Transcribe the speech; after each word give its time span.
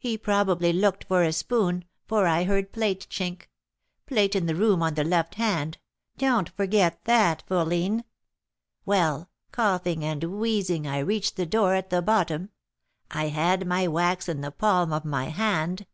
He 0.00 0.18
probably 0.18 0.72
looked 0.72 1.04
for 1.04 1.22
a 1.22 1.32
spoon, 1.32 1.84
for 2.08 2.26
I 2.26 2.42
heard 2.42 2.72
plate 2.72 3.06
chink, 3.08 3.44
plate 4.06 4.34
in 4.34 4.46
the 4.46 4.56
room 4.56 4.82
on 4.82 4.94
the 4.94 5.04
left 5.04 5.36
hand; 5.36 5.78
don't 6.18 6.48
forget 6.48 7.04
that, 7.04 7.44
fourline. 7.46 8.02
Well, 8.84 9.30
coughing 9.52 10.02
and 10.04 10.24
wheezing, 10.24 10.88
I 10.88 10.98
reached 10.98 11.36
the 11.36 11.46
door 11.46 11.76
at 11.76 11.90
the 11.90 12.02
bottom, 12.02 12.50
I 13.08 13.28
had 13.28 13.64
my 13.64 13.86
wax 13.86 14.28
in 14.28 14.40
the 14.40 14.50
palm 14.50 14.92
of 14.92 15.04
my 15.04 15.26
hand. 15.26 15.86